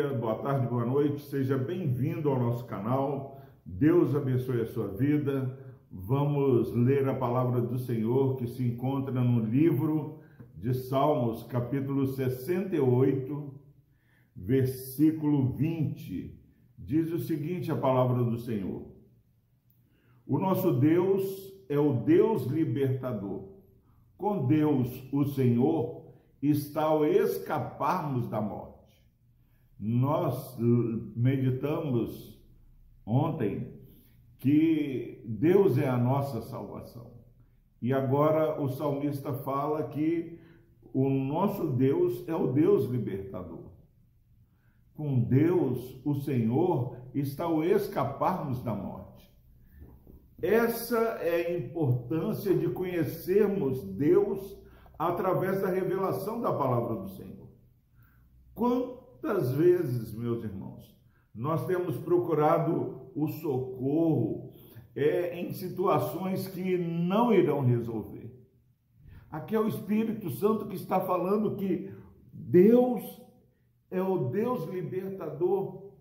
dia, 0.00 0.14
boa 0.14 0.36
tarde, 0.36 0.66
boa 0.66 0.86
noite, 0.86 1.20
seja 1.20 1.58
bem-vindo 1.58 2.30
ao 2.30 2.40
nosso 2.40 2.64
canal. 2.64 3.38
Deus 3.66 4.14
abençoe 4.14 4.62
a 4.62 4.66
sua 4.66 4.88
vida. 4.88 5.58
Vamos 5.90 6.72
ler 6.72 7.06
a 7.06 7.14
palavra 7.14 7.60
do 7.60 7.78
Senhor 7.78 8.36
que 8.36 8.46
se 8.46 8.64
encontra 8.64 9.22
no 9.22 9.44
livro 9.44 10.20
de 10.54 10.72
Salmos, 10.72 11.42
capítulo 11.42 12.06
68, 12.06 13.54
versículo 14.34 15.52
20. 15.52 16.34
Diz 16.78 17.12
o 17.12 17.18
seguinte: 17.18 17.70
a 17.70 17.76
palavra 17.76 18.24
do 18.24 18.38
Senhor. 18.38 18.86
O 20.26 20.38
nosso 20.38 20.72
Deus 20.72 21.52
é 21.68 21.78
o 21.78 21.92
Deus 21.92 22.46
libertador. 22.46 23.50
Com 24.16 24.46
Deus, 24.46 25.06
o 25.12 25.26
Senhor, 25.26 26.06
está 26.40 26.84
ao 26.84 27.04
escaparmos 27.04 28.28
da 28.28 28.40
morte. 28.40 28.79
Nós 29.80 30.58
meditamos 31.16 32.38
ontem 33.06 33.72
que 34.38 35.22
Deus 35.24 35.78
é 35.78 35.88
a 35.88 35.96
nossa 35.96 36.42
salvação. 36.42 37.10
E 37.80 37.94
agora 37.94 38.60
o 38.60 38.68
salmista 38.68 39.32
fala 39.32 39.84
que 39.84 40.38
o 40.92 41.08
nosso 41.08 41.68
Deus 41.68 42.28
é 42.28 42.34
o 42.34 42.48
Deus 42.48 42.84
libertador. 42.90 43.70
Com 44.94 45.20
Deus, 45.20 45.98
o 46.04 46.14
Senhor, 46.14 46.96
está 47.14 47.48
o 47.48 47.64
escaparmos 47.64 48.62
da 48.62 48.74
morte. 48.74 49.32
Essa 50.42 50.98
é 51.22 51.46
a 51.46 51.58
importância 51.58 52.54
de 52.54 52.68
conhecermos 52.68 53.82
Deus 53.82 54.58
através 54.98 55.62
da 55.62 55.68
revelação 55.68 56.38
da 56.38 56.52
palavra 56.52 56.96
do 56.96 57.08
Senhor. 57.08 57.48
Quantas 59.20 59.52
vezes, 59.52 60.14
meus 60.14 60.42
irmãos, 60.42 60.96
nós 61.34 61.66
temos 61.66 61.98
procurado 61.98 63.10
o 63.14 63.28
socorro 63.28 64.54
é, 64.96 65.38
em 65.38 65.52
situações 65.52 66.48
que 66.48 66.78
não 66.78 67.32
irão 67.32 67.60
resolver. 67.60 68.34
Aqui 69.30 69.54
é 69.54 69.60
o 69.60 69.68
Espírito 69.68 70.30
Santo 70.30 70.66
que 70.66 70.74
está 70.74 71.00
falando 71.00 71.54
que 71.56 71.92
Deus 72.32 73.20
é 73.90 74.00
o 74.02 74.30
Deus 74.30 74.66
libertador. 74.70 75.92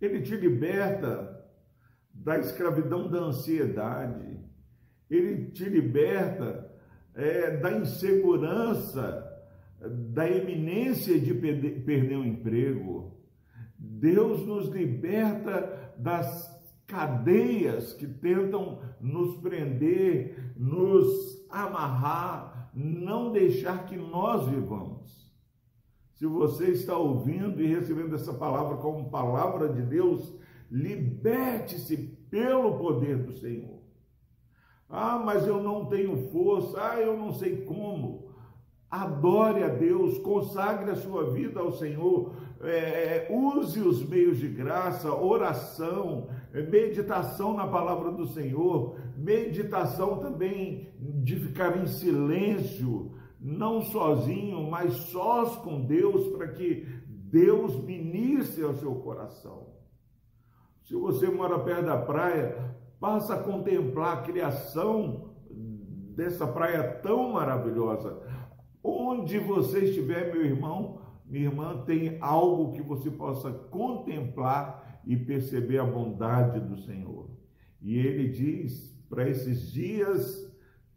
Ele 0.00 0.20
te 0.20 0.34
liberta 0.36 1.46
da 2.12 2.36
escravidão 2.38 3.08
da 3.08 3.18
ansiedade, 3.18 4.40
ele 5.08 5.52
te 5.52 5.68
liberta 5.68 6.68
é, 7.14 7.56
da 7.58 7.72
insegurança, 7.72 9.27
da 9.80 10.28
eminência 10.28 11.18
de 11.18 11.32
perder, 11.34 12.16
o 12.16 12.24
emprego. 12.24 13.16
Deus 13.78 14.44
nos 14.46 14.68
liberta 14.68 15.94
das 15.96 16.56
cadeias 16.86 17.92
que 17.92 18.06
tentam 18.06 18.80
nos 19.00 19.36
prender, 19.36 20.52
nos 20.56 21.46
amarrar, 21.50 22.70
não 22.74 23.30
deixar 23.30 23.86
que 23.86 23.96
nós 23.96 24.48
vivamos. 24.48 25.28
Se 26.14 26.26
você 26.26 26.70
está 26.70 26.96
ouvindo 26.96 27.62
e 27.62 27.66
recebendo 27.66 28.14
essa 28.14 28.34
palavra 28.34 28.78
como 28.78 29.10
palavra 29.10 29.68
de 29.68 29.82
Deus, 29.82 30.34
liberte-se 30.70 31.96
pelo 32.28 32.76
poder 32.78 33.18
do 33.18 33.32
Senhor. 33.36 33.78
Ah, 34.88 35.18
mas 35.18 35.46
eu 35.46 35.62
não 35.62 35.86
tenho 35.86 36.28
força. 36.30 36.76
Ah, 36.80 37.00
eu 37.00 37.16
não 37.16 37.32
sei 37.32 37.62
como. 37.64 38.27
Adore 38.90 39.62
a 39.62 39.68
Deus, 39.68 40.16
consagre 40.18 40.90
a 40.90 40.96
sua 40.96 41.30
vida 41.30 41.60
ao 41.60 41.72
Senhor, 41.72 42.32
é, 42.62 43.28
use 43.30 43.80
os 43.80 44.02
meios 44.08 44.38
de 44.38 44.48
graça, 44.48 45.14
oração, 45.14 46.28
meditação 46.52 47.54
na 47.54 47.66
palavra 47.66 48.10
do 48.10 48.26
Senhor, 48.26 48.96
meditação 49.16 50.18
também 50.18 50.88
de 50.98 51.36
ficar 51.36 51.76
em 51.76 51.86
silêncio, 51.86 53.12
não 53.38 53.82
sozinho, 53.82 54.70
mas 54.70 54.94
sós 54.94 55.54
com 55.56 55.84
Deus, 55.84 56.28
para 56.36 56.48
que 56.48 56.86
Deus 57.06 57.76
ministre 57.84 58.64
ao 58.64 58.74
seu 58.74 58.94
coração. 58.96 59.68
Se 60.84 60.94
você 60.94 61.28
mora 61.28 61.58
perto 61.58 61.84
da 61.84 61.98
praia, 61.98 62.74
passa 62.98 63.34
a 63.34 63.42
contemplar 63.42 64.18
a 64.18 64.22
criação 64.22 65.34
dessa 66.16 66.46
praia 66.46 66.82
tão 67.02 67.34
maravilhosa. 67.34 68.20
Onde 68.82 69.38
você 69.38 69.84
estiver, 69.84 70.32
meu 70.32 70.44
irmão, 70.44 71.00
minha 71.26 71.46
irmã, 71.46 71.82
tem 71.84 72.16
algo 72.20 72.72
que 72.72 72.82
você 72.82 73.10
possa 73.10 73.50
contemplar 73.50 75.00
e 75.04 75.16
perceber 75.16 75.78
a 75.78 75.84
bondade 75.84 76.60
do 76.60 76.78
Senhor. 76.78 77.28
E 77.80 77.98
ele 77.98 78.28
diz 78.28 78.96
para 79.08 79.28
esses 79.28 79.72
dias 79.72 80.48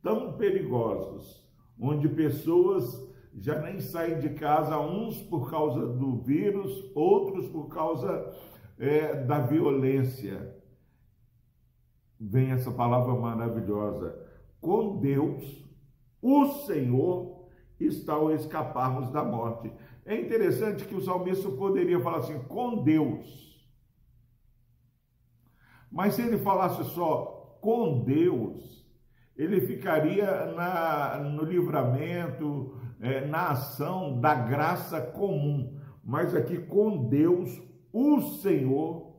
tão 0.01 0.33
perigosos, 0.33 1.45
onde 1.79 2.07
pessoas 2.09 3.09
já 3.33 3.61
nem 3.61 3.79
saem 3.79 4.19
de 4.19 4.29
casa, 4.31 4.79
uns 4.79 5.21
por 5.21 5.49
causa 5.49 5.87
do 5.87 6.17
vírus, 6.17 6.91
outros 6.93 7.47
por 7.47 7.69
causa 7.69 8.33
é, 8.77 9.23
da 9.23 9.39
violência 9.39 10.55
vem 12.19 12.51
essa 12.51 12.71
palavra 12.71 13.15
maravilhosa. 13.15 14.15
Com 14.59 14.99
Deus, 14.99 15.65
o 16.21 16.45
Senhor 16.65 17.40
está 17.85 18.13
ao 18.13 18.31
escaparmos 18.31 19.09
da 19.11 19.23
morte. 19.23 19.71
É 20.05 20.19
interessante 20.19 20.85
que 20.85 20.95
o 20.95 21.01
salmista 21.01 21.49
poderia 21.49 21.99
falar 21.99 22.17
assim, 22.17 22.39
com 22.47 22.83
Deus. 22.83 23.51
Mas 25.91 26.15
se 26.15 26.21
ele 26.21 26.37
falasse 26.37 26.83
só 26.91 27.57
com 27.61 28.03
Deus, 28.03 28.85
ele 29.35 29.61
ficaria 29.61 30.45
na, 30.53 31.17
no 31.19 31.43
livramento, 31.43 32.77
é, 32.99 33.25
na 33.25 33.49
ação 33.49 34.19
da 34.19 34.33
graça 34.33 35.01
comum. 35.01 35.79
Mas 36.03 36.35
aqui 36.35 36.57
com 36.57 37.09
Deus, 37.09 37.61
o 37.91 38.21
Senhor 38.21 39.11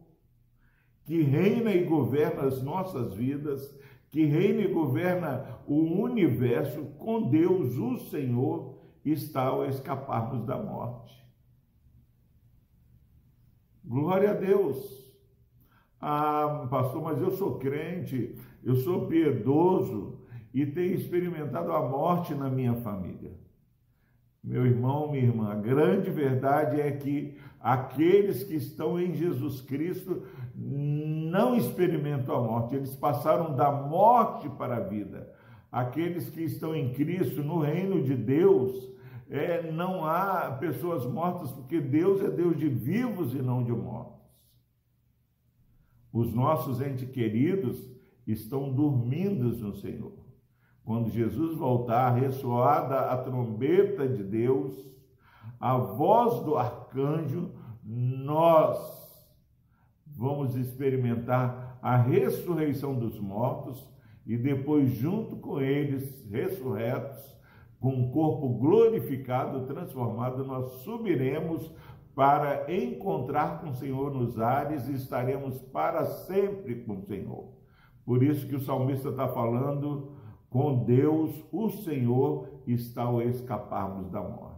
que 1.04 1.20
reina 1.22 1.72
e 1.72 1.84
governa 1.84 2.42
as 2.42 2.62
nossas 2.62 3.14
vidas, 3.14 3.74
que 4.12 4.26
reina 4.26 4.60
e 4.60 4.68
governa 4.68 5.58
o 5.66 6.02
universo, 6.02 6.84
com 6.98 7.30
Deus, 7.30 7.78
o 7.78 7.96
Senhor, 8.10 8.78
está 9.02 9.44
ao 9.44 9.64
escaparmos 9.64 10.44
da 10.44 10.62
morte. 10.62 11.26
Glória 13.82 14.32
a 14.32 14.34
Deus. 14.34 15.10
Ah, 15.98 16.66
pastor, 16.70 17.02
mas 17.02 17.22
eu 17.22 17.30
sou 17.30 17.58
crente, 17.58 18.38
eu 18.62 18.76
sou 18.76 19.06
piedoso 19.06 20.18
e 20.52 20.66
tenho 20.66 20.94
experimentado 20.94 21.72
a 21.72 21.88
morte 21.88 22.34
na 22.34 22.50
minha 22.50 22.74
família. 22.74 23.32
Meu 24.44 24.66
irmão, 24.66 25.10
minha 25.10 25.24
irmã, 25.24 25.52
a 25.52 25.54
grande 25.54 26.10
verdade 26.10 26.80
é 26.80 26.90
que 26.90 27.38
aqueles 27.58 28.42
que 28.42 28.56
estão 28.56 29.00
em 29.00 29.14
Jesus 29.14 29.62
Cristo 29.62 30.26
não 30.54 31.56
experimentam 31.56 32.36
a 32.36 32.42
morte, 32.42 32.74
eles 32.74 32.94
passaram 32.94 33.54
da 33.56 33.70
morte 33.70 34.48
para 34.50 34.76
a 34.76 34.80
vida. 34.80 35.32
Aqueles 35.70 36.28
que 36.28 36.42
estão 36.42 36.74
em 36.74 36.92
Cristo, 36.92 37.42
no 37.42 37.60
reino 37.60 38.02
de 38.02 38.14
Deus, 38.14 38.92
é, 39.30 39.72
não 39.72 40.04
há 40.04 40.50
pessoas 40.60 41.06
mortas, 41.06 41.50
porque 41.50 41.80
Deus 41.80 42.20
é 42.22 42.30
Deus 42.30 42.58
de 42.58 42.68
vivos 42.68 43.32
e 43.34 43.38
não 43.38 43.64
de 43.64 43.72
mortos. 43.72 44.20
Os 46.12 46.32
nossos 46.34 46.82
entes 46.82 47.08
queridos 47.08 47.91
estão 48.26 48.70
dormindo 48.70 49.44
no 49.56 49.74
Senhor. 49.74 50.12
Quando 50.84 51.08
Jesus 51.08 51.56
voltar, 51.56 52.10
ressoada 52.10 53.10
a 53.10 53.16
trombeta 53.16 54.06
de 54.06 54.22
Deus, 54.22 54.77
a 55.59 55.78
voz 55.78 56.44
do 56.44 56.59
arcanjo, 56.59 57.50
nós 57.82 59.02
vamos 60.16 60.56
experimentar 60.56 61.78
a 61.82 61.97
ressurreição 61.97 62.94
dos 62.98 63.18
mortos 63.18 63.88
e 64.26 64.36
depois, 64.36 64.91
junto 64.91 65.36
com 65.36 65.60
eles, 65.60 66.24
ressurretos, 66.30 67.36
com 67.80 67.91
um 67.91 68.10
corpo 68.12 68.48
glorificado, 68.50 69.66
transformado, 69.66 70.44
nós 70.44 70.70
subiremos 70.82 71.72
para 72.14 72.72
encontrar 72.72 73.60
com 73.60 73.70
o 73.70 73.74
Senhor 73.74 74.14
nos 74.14 74.38
ares 74.38 74.88
e 74.88 74.92
estaremos 74.92 75.59
para 75.59 76.04
sempre 76.04 76.84
com 76.84 76.98
o 76.98 77.03
Senhor. 77.03 77.48
Por 78.04 78.22
isso 78.22 78.47
que 78.47 78.54
o 78.54 78.60
salmista 78.60 79.08
está 79.08 79.28
falando 79.28 80.12
com 80.48 80.84
Deus, 80.84 81.44
o 81.50 81.70
Senhor 81.70 82.60
está 82.66 83.04
ao 83.04 83.22
escaparmos 83.22 84.10
da 84.10 84.20
morte. 84.20 84.53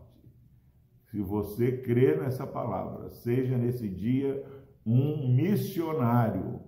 Se 1.11 1.21
você 1.21 1.79
crê 1.79 2.17
nessa 2.17 2.47
palavra, 2.47 3.11
seja 3.11 3.57
nesse 3.57 3.89
dia 3.89 4.45
um 4.85 5.29
missionário, 5.35 6.61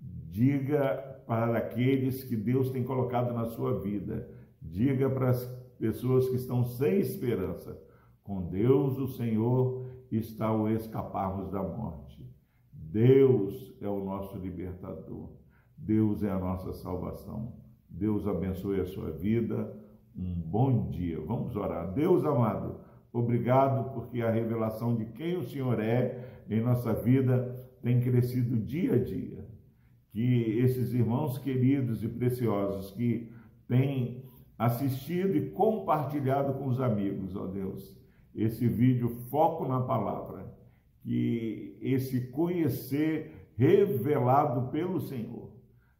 diga 0.00 1.22
para 1.26 1.58
aqueles 1.58 2.24
que 2.24 2.36
Deus 2.36 2.70
tem 2.70 2.82
colocado 2.82 3.32
na 3.32 3.46
sua 3.46 3.80
vida, 3.80 4.28
diga 4.60 5.08
para 5.10 5.30
as 5.30 5.44
pessoas 5.78 6.28
que 6.28 6.36
estão 6.36 6.64
sem 6.64 6.98
esperança, 6.98 7.80
com 8.22 8.42
Deus 8.48 8.98
o 8.98 9.08
Senhor 9.08 9.86
está 10.10 10.52
o 10.52 10.68
escaparmos 10.68 11.50
da 11.50 11.62
morte. 11.62 12.28
Deus 12.72 13.72
é 13.80 13.88
o 13.88 14.04
nosso 14.04 14.36
libertador. 14.36 15.30
Deus 15.76 16.22
é 16.22 16.30
a 16.30 16.38
nossa 16.38 16.72
salvação. 16.72 17.54
Deus 17.88 18.26
abençoe 18.26 18.80
a 18.80 18.84
sua 18.84 19.10
vida. 19.10 19.72
Um 20.16 20.34
bom 20.34 20.90
dia. 20.90 21.20
Vamos 21.20 21.56
orar. 21.56 21.92
Deus 21.92 22.24
amado, 22.24 22.80
obrigado 23.12 23.92
porque 23.94 24.20
a 24.20 24.30
revelação 24.30 24.96
de 24.96 25.06
quem 25.06 25.36
o 25.36 25.44
Senhor 25.44 25.80
é 25.80 26.39
em 26.50 26.60
nossa 26.60 26.92
vida 26.92 27.56
tem 27.80 28.00
crescido 28.00 28.56
dia 28.56 28.94
a 28.94 28.98
dia. 28.98 29.48
Que 30.12 30.58
esses 30.58 30.92
irmãos 30.92 31.38
queridos 31.38 32.02
e 32.02 32.08
preciosos 32.08 32.90
que 32.90 33.32
têm 33.68 34.24
assistido 34.58 35.36
e 35.36 35.50
compartilhado 35.50 36.54
com 36.54 36.66
os 36.66 36.80
amigos, 36.80 37.36
ó 37.36 37.46
Deus, 37.46 37.96
esse 38.34 38.66
vídeo 38.66 39.08
Foco 39.30 39.66
na 39.66 39.80
Palavra, 39.80 40.52
que 41.02 41.78
esse 41.80 42.28
conhecer 42.28 43.52
revelado 43.56 44.70
pelo 44.70 45.00
Senhor 45.00 45.50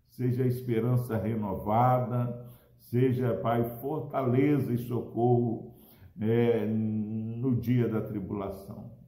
seja 0.09 0.45
esperança 0.45 1.17
renovada, 1.17 2.47
seja, 2.77 3.35
Pai, 3.35 3.65
fortaleza 3.81 4.73
e 4.73 4.79
socorro 4.79 5.75
é, 6.21 6.67
no 6.67 7.57
dia 7.57 7.89
da 7.89 8.01
tribulação. 8.01 9.00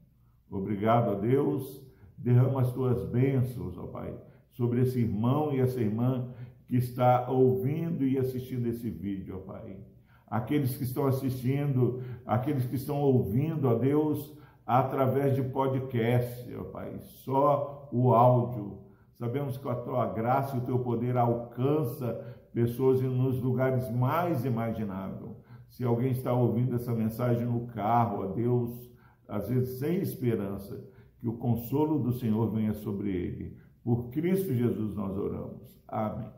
Obrigado 0.53 1.09
a 1.09 1.15
Deus, 1.15 1.83
derrama 2.15 2.61
as 2.61 2.71
tuas 2.71 3.03
bênçãos, 3.09 3.75
ó 3.75 3.87
Pai, 3.87 4.15
sobre 4.51 4.81
esse 4.81 4.99
irmão 4.99 5.51
e 5.51 5.59
essa 5.59 5.81
irmã 5.81 6.29
que 6.67 6.77
está 6.77 7.27
ouvindo 7.27 8.05
e 8.05 8.19
assistindo 8.19 8.67
esse 8.67 8.87
vídeo, 8.87 9.37
ó 9.37 9.51
Pai. 9.51 9.77
Aqueles 10.27 10.77
que 10.77 10.83
estão 10.83 11.07
assistindo, 11.07 12.01
aqueles 12.23 12.65
que 12.67 12.75
estão 12.75 13.01
ouvindo, 13.01 13.67
ó 13.67 13.73
Deus, 13.73 14.37
através 14.63 15.35
de 15.35 15.41
podcast, 15.41 16.55
ó 16.55 16.65
Pai, 16.65 16.99
só 17.01 17.89
o 17.91 18.13
áudio. 18.13 18.77
Sabemos 19.13 19.57
que 19.57 19.67
a 19.67 19.75
tua 19.75 20.05
graça 20.05 20.55
e 20.55 20.59
o 20.59 20.63
teu 20.63 20.77
poder 20.79 21.17
alcança 21.17 22.37
pessoas 22.53 23.01
nos 23.01 23.41
lugares 23.41 23.89
mais 23.89 24.45
imagináveis. 24.45 25.31
Se 25.67 25.83
alguém 25.83 26.11
está 26.11 26.31
ouvindo 26.31 26.75
essa 26.75 26.93
mensagem 26.93 27.47
no 27.47 27.65
carro, 27.67 28.21
ó 28.21 28.27
Deus, 28.27 28.92
às 29.27 29.49
vezes 29.49 29.79
sem 29.79 29.99
esperança, 29.99 30.83
que 31.19 31.27
o 31.27 31.37
consolo 31.37 31.99
do 31.99 32.11
Senhor 32.13 32.51
venha 32.51 32.73
sobre 32.73 33.11
ele. 33.11 33.57
Por 33.83 34.09
Cristo 34.09 34.53
Jesus 34.53 34.95
nós 34.95 35.17
oramos. 35.17 35.79
Amém. 35.87 36.29